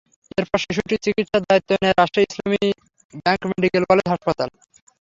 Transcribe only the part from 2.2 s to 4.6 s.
ইসলামী bank medical college হাসপাতাল।